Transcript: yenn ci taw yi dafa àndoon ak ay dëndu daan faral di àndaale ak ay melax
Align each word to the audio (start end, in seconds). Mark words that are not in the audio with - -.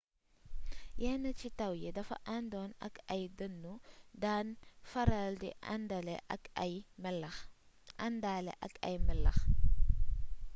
yenn 1.01 1.25
ci 1.39 1.47
taw 1.59 1.73
yi 1.81 1.89
dafa 1.97 2.15
àndoon 2.35 2.71
ak 2.87 2.95
ay 3.13 3.23
dëndu 3.37 3.73
daan 4.23 4.47
faral 4.91 5.31
di 5.41 5.49
àndaale 5.73 6.15
ak 8.67 8.75
ay 8.89 8.95
melax 9.07 9.39